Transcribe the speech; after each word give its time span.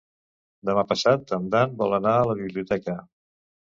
Demà 0.69 0.85
passat 0.93 1.35
en 1.39 1.47
Dan 1.53 1.79
vol 1.85 1.97
anar 2.01 2.17
a 2.19 2.27
la 2.35 2.41
biblioteca. 2.45 3.01